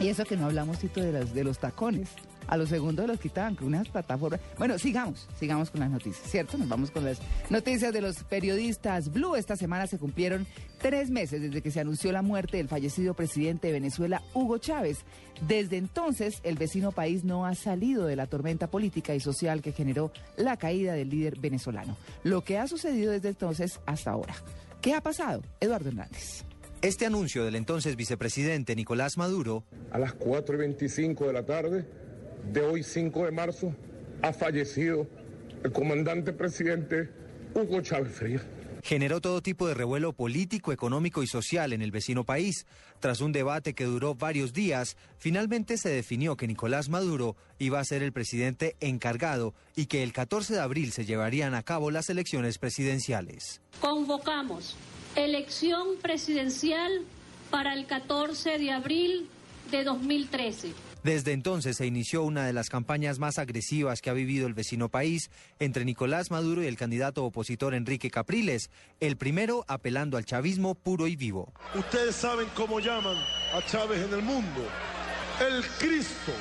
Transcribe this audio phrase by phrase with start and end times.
[0.00, 2.08] Y eso que no hablamos, Tito, de los, de los tacones.
[2.48, 4.40] A los segundos los quitaban con unas plataformas.
[4.58, 6.56] Bueno, sigamos, sigamos con las noticias, ¿cierto?
[6.56, 9.36] Nos vamos con las noticias de los periodistas Blue.
[9.36, 10.46] Esta semana se cumplieron
[10.78, 15.04] tres meses desde que se anunció la muerte del fallecido presidente de Venezuela, Hugo Chávez.
[15.46, 19.72] Desde entonces, el vecino país no ha salido de la tormenta política y social que
[19.72, 21.96] generó la caída del líder venezolano.
[22.24, 24.34] Lo que ha sucedido desde entonces hasta ahora.
[24.80, 25.42] ¿Qué ha pasado?
[25.60, 26.44] Eduardo Hernández.
[26.82, 31.84] Este anuncio del entonces vicepresidente Nicolás Maduro a las 4 y 25 de la tarde
[32.50, 33.74] de hoy 5 de marzo
[34.22, 35.06] ha fallecido
[35.62, 37.10] el comandante presidente
[37.54, 38.42] Hugo Chávez Frías.
[38.82, 42.64] Generó todo tipo de revuelo político, económico y social en el vecino país.
[42.98, 47.84] Tras un debate que duró varios días, finalmente se definió que Nicolás Maduro iba a
[47.84, 52.08] ser el presidente encargado y que el 14 de abril se llevarían a cabo las
[52.08, 53.60] elecciones presidenciales.
[53.82, 54.78] Convocamos
[55.16, 57.04] elección presidencial
[57.50, 59.28] para el 14 de abril
[59.70, 60.72] de 2013.
[61.02, 64.90] Desde entonces se inició una de las campañas más agresivas que ha vivido el vecino
[64.90, 68.70] país entre Nicolás Maduro y el candidato opositor Enrique Capriles,
[69.00, 71.52] el primero apelando al chavismo puro y vivo.
[71.74, 73.16] Ustedes saben cómo llaman
[73.54, 74.66] a Chávez en el mundo.
[75.40, 76.32] El Cristo,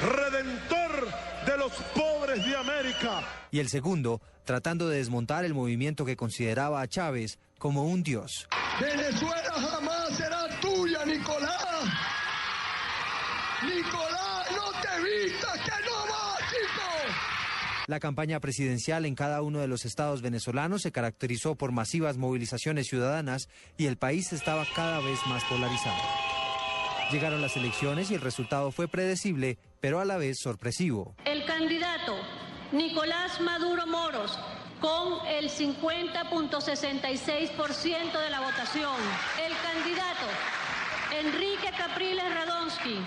[0.00, 1.08] redentor
[1.44, 3.24] de los pobres de América.
[3.50, 8.46] Y el segundo, tratando de desmontar el movimiento que consideraba a Chávez como un dios.
[8.78, 11.86] Venezuela jamás será tuya, Nicolás.
[13.62, 17.14] Nicolás, no te vistas, que no va, chico.
[17.86, 22.86] La campaña presidencial en cada uno de los estados venezolanos se caracterizó por masivas movilizaciones
[22.86, 23.48] ciudadanas
[23.78, 26.02] y el país estaba cada vez más polarizado.
[27.12, 31.16] Llegaron las elecciones y el resultado fue predecible, pero a la vez sorpresivo.
[31.24, 32.14] El candidato
[32.72, 34.38] Nicolás Maduro Moros
[34.84, 39.00] con el 50.66% de la votación.
[39.42, 40.26] El candidato
[41.18, 42.98] Enrique Capriles Radonsky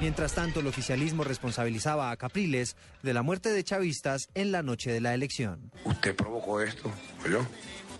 [0.00, 4.92] Mientras tanto, el oficialismo responsabilizaba a Capriles de la muerte de chavistas en la noche
[4.92, 5.72] de la elección.
[5.84, 6.88] Usted provocó esto,
[7.28, 7.44] yo,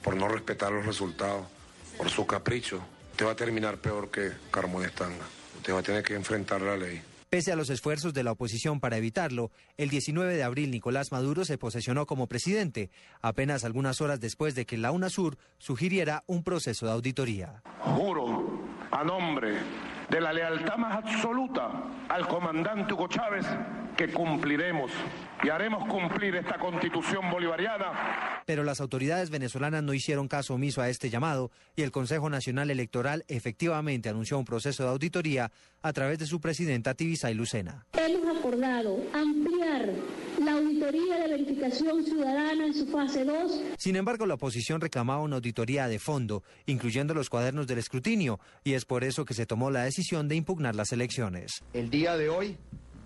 [0.03, 1.45] por no respetar los resultados,
[1.97, 2.81] por su capricho.
[3.11, 5.27] Usted va a terminar peor que Carmo de Estanga.
[5.57, 7.03] Usted va a tener que enfrentar la ley.
[7.31, 11.45] Pese a los esfuerzos de la oposición para evitarlo, el 19 de abril Nicolás Maduro
[11.45, 16.87] se posesionó como presidente, apenas algunas horas después de que la UNASUR sugiriera un proceso
[16.87, 17.61] de auditoría.
[17.81, 19.59] Juro a nombre
[20.11, 23.47] de la lealtad más absoluta al comandante Hugo Chávez
[23.97, 24.93] que cumpliremos
[25.43, 28.43] y haremos cumplir esta constitución bolivariana.
[28.47, 32.71] Pero las autoridades venezolanas no hicieron caso omiso a este llamado y el Consejo Nacional
[32.71, 35.51] Electoral efectivamente anunció un proceso de auditoría
[35.83, 37.87] a través de su presidenta Tibisay Lucena.
[37.95, 39.91] Hemos acordado ampliar
[40.59, 43.61] auditoría de verificación ciudadana en su fase 2.
[43.79, 48.75] Sin embargo, la oposición reclamaba una auditoría de fondo, incluyendo los cuadernos del escrutinio, y
[48.75, 51.63] es por eso que se tomó la decisión de impugnar las elecciones.
[51.73, 52.57] El día de hoy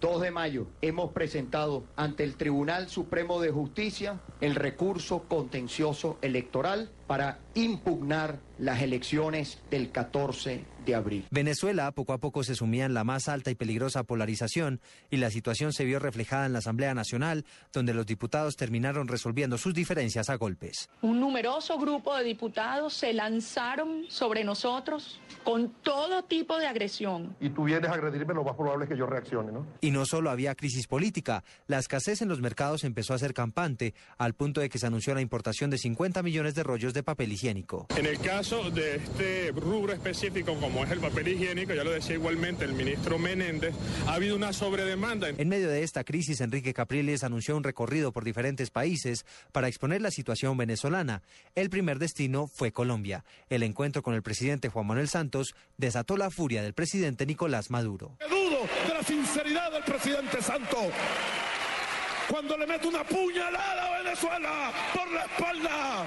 [0.03, 6.91] 2 de mayo hemos presentado ante el Tribunal Supremo de Justicia el recurso contencioso electoral
[7.13, 11.27] para impugnar las elecciones del 14 de abril.
[11.31, 15.31] Venezuela poco a poco se sumía en la más alta y peligrosa polarización y la
[15.31, 20.31] situación se vio reflejada en la Asamblea Nacional, donde los diputados terminaron resolviendo sus diferencias
[20.31, 20.89] a golpes.
[21.03, 27.37] Un numeroso grupo de diputados se lanzaron sobre nosotros con todo tipo de agresión.
[27.41, 29.67] Y tú vienes a agredirme, lo más probable es que yo reaccione, ¿no?
[29.81, 33.95] Y no solo había crisis política, la escasez en los mercados empezó a ser campante,
[34.19, 37.05] al punto de que se anunció la importación de 50 millones de rollos de de
[37.05, 37.87] papel higiénico.
[37.97, 42.15] En el caso de este rubro específico como es el papel higiénico, ya lo decía
[42.15, 43.75] igualmente el ministro Menéndez,
[44.07, 45.29] ha habido una sobredemanda.
[45.29, 50.01] En medio de esta crisis, Enrique Capriles anunció un recorrido por diferentes países para exponer
[50.01, 51.23] la situación venezolana.
[51.57, 53.25] El primer destino fue Colombia.
[53.51, 58.17] El encuentro con el presidente Juan Manuel Santos desató la furia del presidente Nicolás Maduro.
[58.29, 60.93] Dudo de la sinceridad del presidente Santos
[62.29, 66.07] cuando le mete una puñalada a Venezuela por la espalda.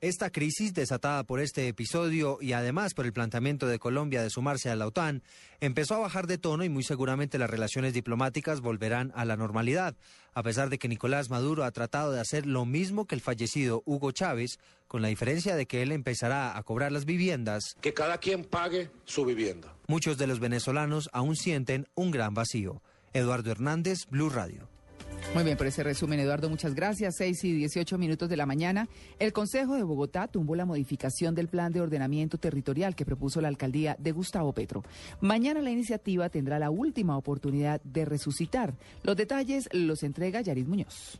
[0.00, 4.68] Esta crisis, desatada por este episodio y además por el planteamiento de Colombia de sumarse
[4.68, 5.22] a la OTAN,
[5.60, 9.94] empezó a bajar de tono y muy seguramente las relaciones diplomáticas volverán a la normalidad,
[10.34, 13.82] a pesar de que Nicolás Maduro ha tratado de hacer lo mismo que el fallecido
[13.86, 14.58] Hugo Chávez,
[14.88, 17.76] con la diferencia de que él empezará a cobrar las viviendas.
[17.80, 19.74] Que cada quien pague su vivienda.
[19.86, 22.82] Muchos de los venezolanos aún sienten un gran vacío.
[23.12, 24.71] Eduardo Hernández, Blue Radio.
[25.34, 27.16] Muy bien, por ese resumen, Eduardo, muchas gracias.
[27.16, 28.86] 6 y 18 minutos de la mañana.
[29.18, 33.48] El Consejo de Bogotá tumbó la modificación del plan de ordenamiento territorial que propuso la
[33.48, 34.82] alcaldía de Gustavo Petro.
[35.22, 38.74] Mañana la iniciativa tendrá la última oportunidad de resucitar.
[39.04, 41.18] Los detalles los entrega Yarid Muñoz.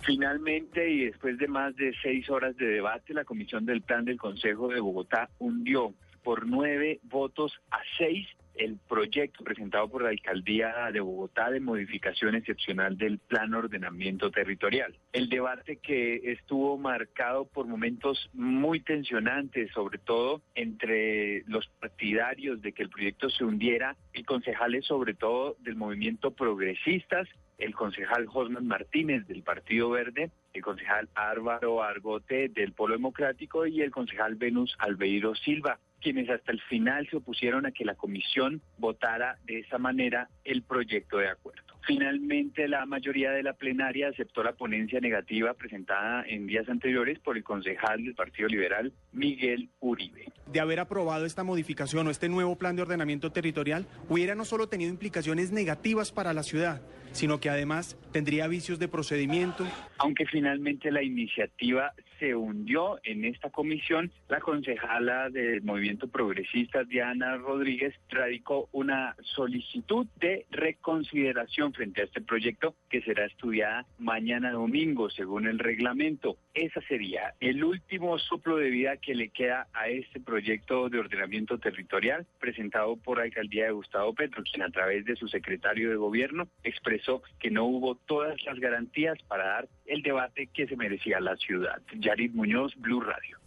[0.00, 4.18] Finalmente, y después de más de seis horas de debate, la Comisión del Plan del
[4.18, 10.90] Consejo de Bogotá hundió por nueve votos a seis el proyecto presentado por la Alcaldía
[10.92, 14.94] de Bogotá de modificación excepcional del Plan Ordenamiento Territorial.
[15.12, 22.72] El debate que estuvo marcado por momentos muy tensionantes, sobre todo entre los partidarios de
[22.72, 27.28] que el proyecto se hundiera y concejales sobre todo del movimiento progresistas
[27.58, 33.82] el concejal Josman Martínez del Partido Verde, el concejal Álvaro Argote del Polo Democrático y
[33.82, 38.60] el concejal Venus Albeiro Silva quienes hasta el final se opusieron a que la comisión
[38.78, 41.62] votara de esa manera el proyecto de acuerdo.
[41.84, 47.36] Finalmente, la mayoría de la plenaria aceptó la ponencia negativa presentada en días anteriores por
[47.36, 50.26] el concejal del Partido Liberal, Miguel Uribe.
[50.52, 54.68] De haber aprobado esta modificación o este nuevo plan de ordenamiento territorial, hubiera no solo
[54.68, 56.82] tenido implicaciones negativas para la ciudad,
[57.12, 59.66] sino que además tendría vicios de procedimiento.
[59.98, 67.36] Aunque finalmente la iniciativa se hundió en esta comisión, la concejala del Movimiento Progresista, Diana
[67.36, 75.10] Rodríguez, radicó una solicitud de reconsideración frente a este proyecto que será estudiada mañana domingo,
[75.10, 76.36] según el reglamento.
[76.54, 81.58] Ese sería el último soplo de vida que le queda a este proyecto de ordenamiento
[81.58, 85.96] territorial presentado por la alcaldía de Gustavo Petro, quien a través de su secretario de
[85.96, 87.01] gobierno expresó
[87.38, 91.80] que no hubo todas las garantías para dar el debate que se merecía la ciudad.
[91.98, 93.38] Yarit Muñoz, Blue Radio.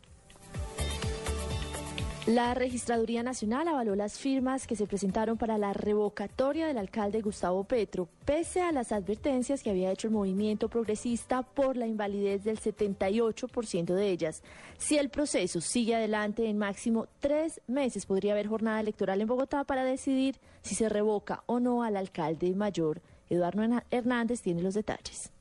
[2.27, 7.65] La Registraduría Nacional avaló las firmas que se presentaron para la revocatoria del alcalde Gustavo
[7.65, 12.59] Petro, pese a las advertencias que había hecho el movimiento progresista por la invalidez del
[12.59, 14.41] 78% de ellas.
[14.79, 19.63] Si el proceso sigue adelante en máximo tres meses, podría haber jornada electoral en Bogotá
[19.63, 23.03] para decidir si se revoca o no al alcalde mayor.
[23.29, 25.31] Eduardo Hernández tiene los detalles.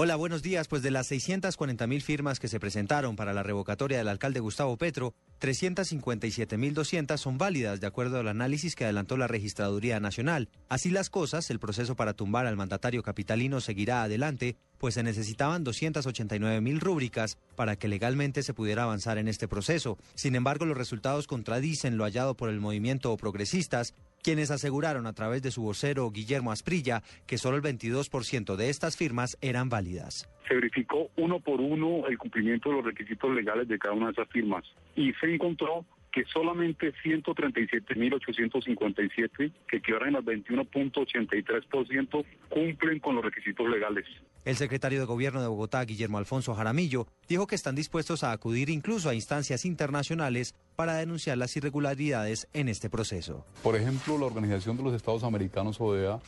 [0.00, 0.68] Hola, buenos días.
[0.68, 4.76] Pues de las 640 mil firmas que se presentaron para la revocatoria del alcalde Gustavo
[4.76, 10.50] Petro, 357.200 son válidas, de acuerdo al análisis que adelantó la Registraduría Nacional.
[10.68, 15.64] Así las cosas, el proceso para tumbar al mandatario capitalino seguirá adelante, pues se necesitaban
[15.64, 19.98] 289 mil rúbricas para que legalmente se pudiera avanzar en este proceso.
[20.14, 25.42] Sin embargo, los resultados contradicen lo hallado por el movimiento progresistas, quienes aseguraron a través
[25.42, 30.28] de su vocero Guillermo Asprilla que solo el 22% de estas firmas eran válidas.
[30.46, 34.12] Se verificó uno por uno el cumplimiento de los requisitos legales de cada una de
[34.12, 34.64] esas firmas
[34.96, 44.06] y se encontró que solamente 137.857, que equivalen al 21.83%, cumplen con los requisitos legales.
[44.44, 48.70] El secretario de Gobierno de Bogotá, Guillermo Alfonso Jaramillo, dijo que están dispuestos a acudir
[48.70, 53.44] incluso a instancias internacionales para denunciar las irregularidades en este proceso.
[53.62, 56.20] Por ejemplo, la Organización de los Estados Americanos, ODA,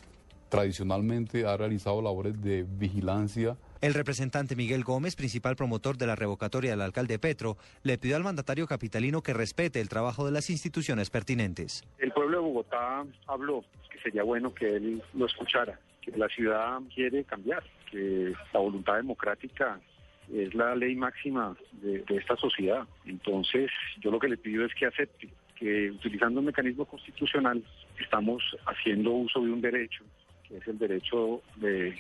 [0.49, 6.70] tradicionalmente ha realizado labores de vigilancia el representante Miguel Gómez, principal promotor de la revocatoria
[6.70, 11.10] del alcalde Petro, le pidió al mandatario capitalino que respete el trabajo de las instituciones
[11.10, 11.82] pertinentes.
[11.99, 16.80] El pueblo de Bogotá habló, que sería bueno que él lo escuchara, que la ciudad
[16.94, 19.80] quiere cambiar, que la voluntad democrática
[20.32, 22.87] es la ley máxima de, esta sociedad.
[23.06, 23.70] Entonces,
[24.00, 27.62] yo lo que le pido es que acepte que utilizando un mecanismo constitucional
[27.99, 30.04] estamos haciendo uso de un derecho,
[30.49, 31.94] que es el derecho de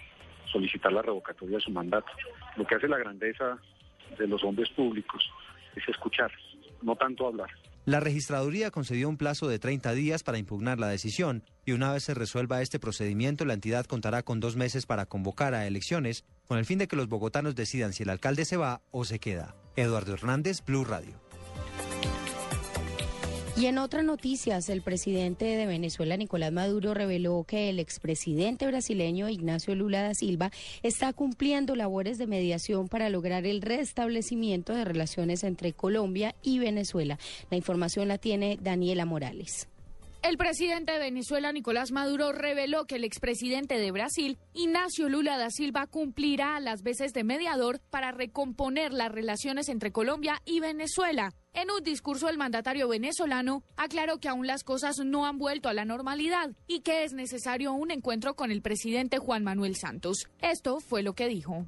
[0.50, 2.10] solicitar la revocatoria de su mandato.
[2.56, 3.58] Lo que hace la grandeza
[4.18, 5.22] de los hombres públicos
[5.76, 6.30] es escuchar,
[6.82, 7.50] no tanto hablar.
[7.86, 12.04] La registraduría concedió un plazo de 30 días para impugnar la decisión y una vez
[12.04, 16.58] se resuelva este procedimiento, la entidad contará con dos meses para convocar a elecciones con
[16.58, 19.54] el fin de que los bogotanos decidan si el alcalde se va o se queda.
[19.76, 21.29] Eduardo Hernández, Blue Radio.
[23.60, 29.28] Y en otras noticias, el presidente de Venezuela, Nicolás Maduro, reveló que el expresidente brasileño
[29.28, 30.50] Ignacio Lula da Silva
[30.82, 37.18] está cumpliendo labores de mediación para lograr el restablecimiento de relaciones entre Colombia y Venezuela.
[37.50, 39.68] La información la tiene Daniela Morales.
[40.22, 45.48] El presidente de Venezuela, Nicolás Maduro, reveló que el expresidente de Brasil, Ignacio Lula da
[45.48, 51.32] Silva, cumplirá las veces de mediador para recomponer las relaciones entre Colombia y Venezuela.
[51.54, 55.74] En un discurso, el mandatario venezolano aclaró que aún las cosas no han vuelto a
[55.74, 60.28] la normalidad y que es necesario un encuentro con el presidente Juan Manuel Santos.
[60.42, 61.64] Esto fue lo que dijo.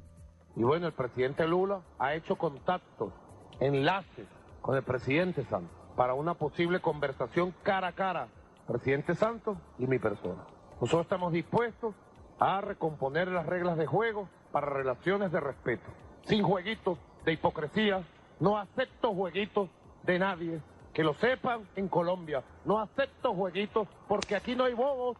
[0.55, 3.11] Y bueno, el presidente Lula ha hecho contactos,
[3.59, 4.27] enlaces
[4.61, 8.27] con el presidente Santos para una posible conversación cara a cara
[8.67, 10.43] presidente Santos y mi persona.
[10.79, 11.95] Nosotros estamos dispuestos
[12.39, 15.89] a recomponer las reglas de juego para relaciones de respeto,
[16.25, 18.03] sin jueguitos de hipocresía.
[18.39, 19.69] No acepto jueguitos
[20.03, 20.61] de nadie.
[20.93, 22.43] Que lo sepan en Colombia.
[22.65, 25.17] No acepto jueguitos porque aquí no hay bobos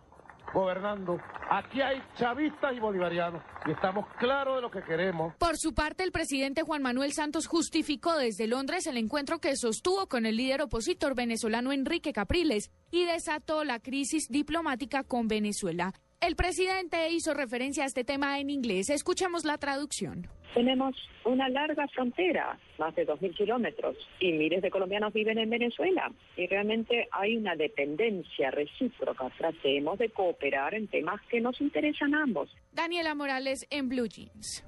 [0.54, 1.20] gobernando.
[1.50, 5.34] Aquí hay chavistas y bolivarianos y estamos claros de lo que queremos.
[5.36, 10.08] Por su parte, el presidente Juan Manuel Santos justificó desde Londres el encuentro que sostuvo
[10.08, 15.94] con el líder opositor venezolano Enrique Capriles y desató la crisis diplomática con Venezuela.
[16.22, 18.90] El presidente hizo referencia a este tema en inglés.
[18.90, 20.30] Escuchamos la traducción.
[20.54, 20.96] Tenemos
[21.26, 26.12] una larga frontera, más de 2.000 kilómetros, y miles de colombianos viven en Venezuela.
[26.38, 29.30] Y realmente hay una dependencia recíproca.
[29.38, 32.56] Tratemos de cooperar en temas que nos interesan a ambos.
[32.72, 34.64] Daniela Morales en Blue Jeans.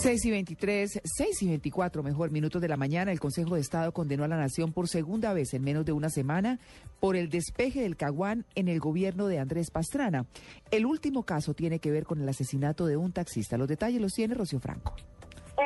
[0.00, 3.90] 6 y 23, 6 y 24, mejor, minutos de la mañana, el Consejo de Estado
[3.90, 6.60] condenó a la Nación por segunda vez en menos de una semana
[7.00, 10.24] por el despeje del Caguán en el gobierno de Andrés Pastrana.
[10.70, 13.58] El último caso tiene que ver con el asesinato de un taxista.
[13.58, 14.94] Los detalles los tiene Rocío Franco.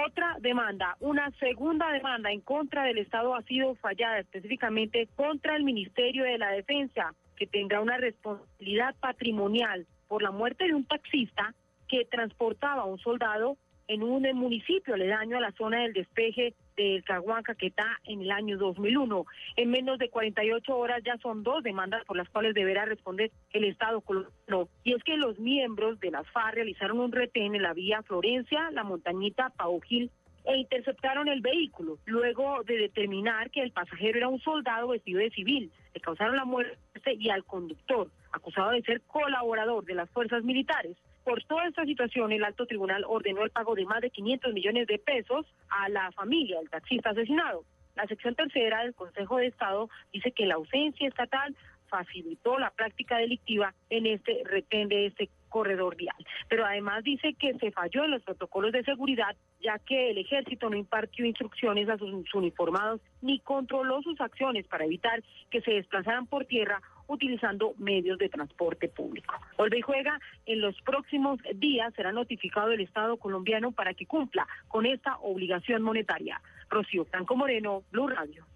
[0.07, 5.65] Otra demanda, una segunda demanda en contra del Estado ha sido fallada, específicamente contra el
[5.65, 11.55] Ministerio de la Defensa, que tendrá una responsabilidad patrimonial por la muerte de un taxista
[11.87, 13.59] que transportaba a un soldado
[13.89, 18.57] en un municipio aledaño a la zona del despeje del Caguán Caquetá en el año
[18.57, 19.27] 2001.
[19.57, 23.65] En menos de 48 horas ya son dos demandas por las cuales deberá responder el
[23.65, 24.69] Estado colombiano.
[24.85, 28.71] Y es que los miembros de las FARC realizaron un retén en la vía Florencia,
[28.71, 30.11] La Montañita, Paujil
[30.45, 31.99] e interceptaron el vehículo.
[32.05, 36.45] Luego de determinar que el pasajero era un soldado vestido de civil, le causaron la
[36.45, 36.79] muerte
[37.19, 40.97] y al conductor, acusado de ser colaborador de las fuerzas militares.
[41.25, 44.87] Por toda esta situación, el alto tribunal ordenó el pago de más de 500 millones
[44.87, 47.65] de pesos a la familia del taxista asesinado.
[47.95, 51.55] La sección tercera del Consejo de Estado dice que la ausencia estatal
[51.93, 56.17] facilitó la práctica delictiva en este retén de este corredor vial.
[56.49, 60.71] Pero además dice que se falló en los protocolos de seguridad, ya que el ejército
[60.71, 66.27] no impartió instrucciones a sus uniformados ni controló sus acciones para evitar que se desplazaran
[66.27, 66.81] por tierra
[67.13, 69.35] utilizando medios de transporte público.
[69.57, 74.47] Vuelve y juega, en los próximos días será notificado el Estado colombiano para que cumpla
[74.69, 76.41] con esta obligación monetaria.
[76.69, 78.47] Rocío Franco Moreno, Blue Radio.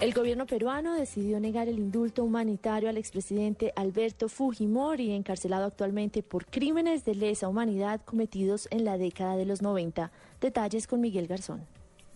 [0.00, 6.46] El gobierno peruano decidió negar el indulto humanitario al expresidente Alberto Fujimori, encarcelado actualmente por
[6.46, 10.10] crímenes de lesa humanidad cometidos en la década de los 90.
[10.40, 11.66] Detalles con Miguel Garzón.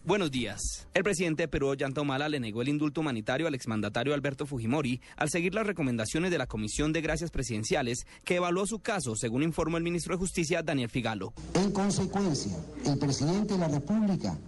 [0.06, 0.86] Buenos días.
[0.92, 5.00] El presidente de Perú, Ollanta Humala, le negó el indulto humanitario al exmandatario Alberto Fujimori
[5.16, 9.42] al seguir las recomendaciones de la Comisión de Gracias Presidenciales, que evaluó su caso, según
[9.42, 11.32] informó el ministro de Justicia, Daniel Figalo.
[11.54, 12.52] En consecuencia,
[12.84, 14.38] el presidente de la República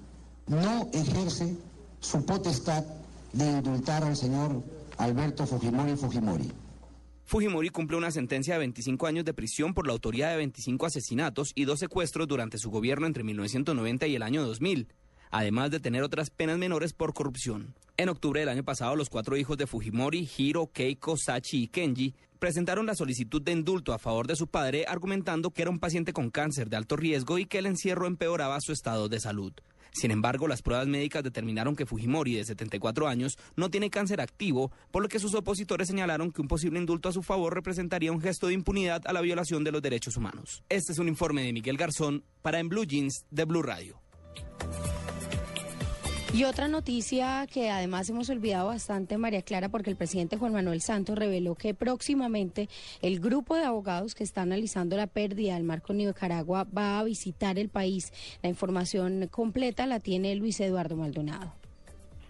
[0.47, 1.57] no ejerce
[2.01, 2.85] su potestad
[3.33, 4.63] de indultar al señor
[4.99, 6.53] Alberto Fujimori Fujimori.
[7.25, 11.53] Fujimori cumple una sentencia de 25 años de prisión por la autoría de 25 asesinatos
[11.55, 14.89] y dos secuestros durante su gobierno entre 1990 y el año 2000
[15.39, 17.75] además de tener otras penas menores por corrupción.
[17.99, 22.15] En octubre del año pasado, los cuatro hijos de Fujimori, Hiro, Keiko, Sachi y Kenji,
[22.39, 26.13] presentaron la solicitud de indulto a favor de su padre, argumentando que era un paciente
[26.13, 29.53] con cáncer de alto riesgo y que el encierro empeoraba su estado de salud.
[29.93, 34.71] Sin embargo, las pruebas médicas determinaron que Fujimori, de 74 años, no tiene cáncer activo,
[34.91, 38.21] por lo que sus opositores señalaron que un posible indulto a su favor representaría un
[38.21, 40.63] gesto de impunidad a la violación de los derechos humanos.
[40.69, 44.06] Este es un informe de Miguel Garzón para En Blue Jeans de Blue Radio.
[46.37, 50.83] Y otra noticia que además hemos olvidado bastante, María Clara, porque el presidente Juan Manuel
[50.83, 52.69] Santos reveló que próximamente
[53.01, 57.59] el grupo de abogados que está analizando la pérdida del marco Nicaragua va a visitar
[57.59, 58.13] el país.
[58.43, 61.55] La información completa la tiene Luis Eduardo Maldonado.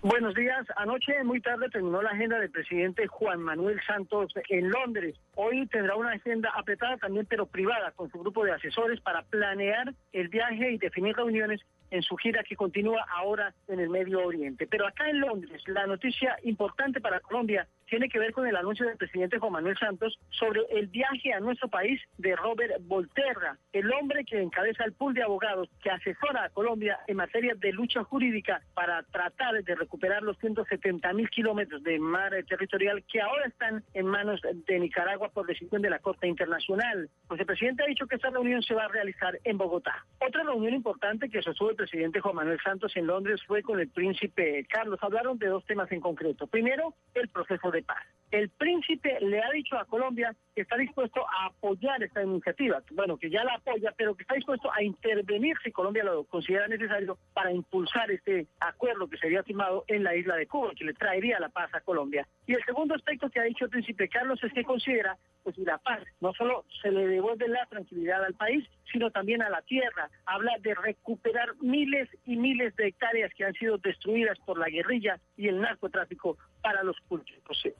[0.02, 0.64] Buenos días.
[0.76, 5.16] Anoche, muy tarde, terminó la agenda del presidente Juan Manuel Santos en Londres.
[5.34, 9.92] Hoy tendrá una agenda apretada también, pero privada, con su grupo de asesores para planear
[10.12, 14.66] el viaje y definir reuniones en su gira que continúa ahora en el Medio Oriente.
[14.66, 18.86] Pero acá en Londres, la noticia importante para Colombia tiene que ver con el anuncio
[18.86, 23.92] del presidente Juan Manuel Santos sobre el viaje a nuestro país de Robert Volterra, el
[23.92, 28.04] hombre que encabeza el pool de abogados que asesora a Colombia en materia de lucha
[28.04, 33.84] jurídica para tratar de recuperar los 170 mil kilómetros de mar territorial que ahora están
[33.94, 37.08] en manos de Nicaragua por decisión de la Corte Internacional.
[37.28, 40.04] Pues el presidente ha dicho que esta reunión se va a realizar en Bogotá.
[40.20, 43.88] Otra reunión importante que sostuvo el presidente Juan Manuel Santos en Londres fue con el
[43.88, 44.98] príncipe Carlos.
[45.02, 46.46] Hablaron de dos temas en concreto.
[46.46, 47.97] Primero, el proceso de paz.
[48.30, 53.16] El príncipe le ha dicho a Colombia que está dispuesto a apoyar esta iniciativa, bueno,
[53.16, 57.18] que ya la apoya, pero que está dispuesto a intervenir si Colombia lo considera necesario
[57.35, 61.38] para impulsar este acuerdo que sería firmado en la isla de Cuba, que le traería
[61.38, 62.26] la paz a Colombia.
[62.47, 65.78] Y el segundo aspecto que ha dicho el príncipe Carlos es que considera, pues, la
[65.78, 70.09] paz no solo se le devuelve la tranquilidad al país, sino también a la tierra.
[70.25, 75.21] Habla de recuperar miles y miles de hectáreas que han sido destruidas por la guerrilla
[75.37, 77.37] y el narcotráfico para los cultos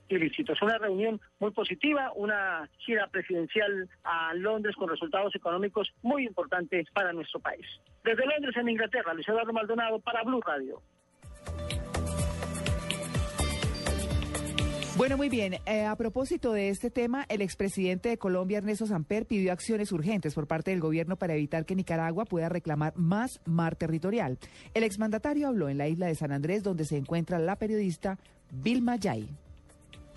[0.09, 0.36] ilícitos.
[0.63, 7.13] Una reunión muy positiva, una gira presidencial a Londres con resultados económicos muy importantes para
[7.13, 7.67] nuestro país.
[8.05, 10.83] Desde Londres, en Inglaterra, Luis Eduardo Maldonado para Blue Radio.
[14.97, 15.57] Bueno, muy bien.
[15.67, 20.35] Eh, a propósito de este tema, el expresidente de Colombia, Ernesto Samper, pidió acciones urgentes
[20.35, 24.39] por parte del gobierno para evitar que Nicaragua pueda reclamar más mar territorial.
[24.73, 28.19] El exmandatario habló en la isla de San Andrés, donde se encuentra la periodista
[28.51, 29.29] Vilma Yay.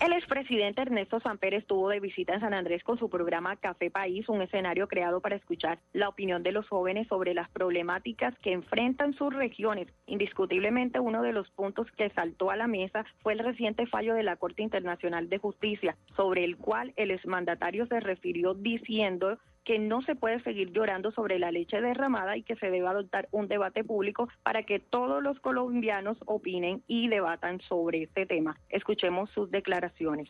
[0.00, 4.26] El expresidente Ernesto Samper estuvo de visita en San Andrés con su programa Café País,
[4.30, 9.12] un escenario creado para escuchar la opinión de los jóvenes sobre las problemáticas que enfrentan
[9.12, 9.88] sus regiones.
[10.06, 14.22] Indiscutiblemente uno de los puntos que saltó a la mesa fue el reciente fallo de
[14.22, 20.02] la Corte Internacional de Justicia, sobre el cual el exmandatario se refirió diciendo que no
[20.02, 23.84] se puede seguir llorando sobre la leche derramada y que se debe adoptar un debate
[23.84, 28.56] público para que todos los colombianos opinen y debatan sobre este tema.
[28.68, 30.28] Escuchemos sus declaraciones.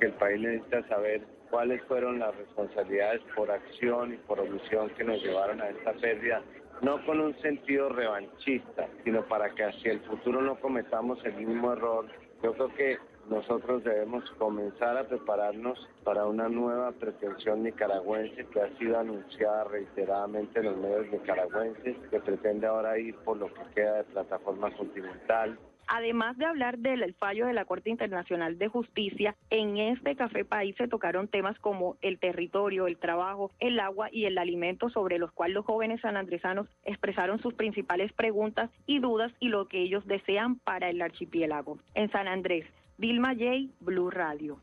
[0.00, 5.22] El país necesita saber cuáles fueron las responsabilidades por acción y por omisión que nos
[5.22, 6.42] llevaron a esta pérdida
[6.82, 11.72] no con un sentido revanchista, sino para que hacia el futuro no cometamos el mismo
[11.72, 12.06] error.
[12.42, 12.98] Yo creo que
[13.30, 20.58] nosotros debemos comenzar a prepararnos para una nueva pretensión nicaragüense que ha sido anunciada reiteradamente
[20.58, 25.56] en los medios nicaragüenses, que pretende ahora ir por lo que queda de plataforma continental,
[25.92, 30.76] Además de hablar del fallo de la Corte Internacional de Justicia, en este Café País
[30.78, 35.32] se tocaron temas como el territorio, el trabajo, el agua y el alimento, sobre los
[35.32, 40.60] cuales los jóvenes sanandresanos expresaron sus principales preguntas y dudas y lo que ellos desean
[40.60, 41.78] para el archipiélago.
[41.94, 42.66] En San Andrés,
[43.00, 44.60] Vilma J, Blue Radio.